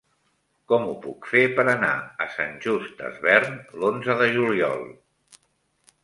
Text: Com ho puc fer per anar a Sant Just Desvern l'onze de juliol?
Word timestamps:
Com 0.71 0.85
ho 0.91 0.93
puc 1.01 1.25
fer 1.33 1.41
per 1.57 1.65
anar 1.73 1.91
a 2.25 2.25
Sant 2.37 2.57
Just 2.63 2.95
Desvern 3.01 3.59
l'onze 3.83 4.15
de 4.23 4.31
juliol? 4.39 4.83